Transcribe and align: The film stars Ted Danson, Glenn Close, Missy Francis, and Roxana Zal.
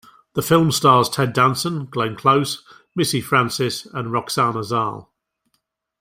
The 0.33 0.41
film 0.41 0.71
stars 0.71 1.09
Ted 1.09 1.31
Danson, 1.31 1.85
Glenn 1.85 2.15
Close, 2.15 2.63
Missy 2.95 3.21
Francis, 3.21 3.85
and 3.85 4.11
Roxana 4.11 4.63
Zal. 4.63 5.11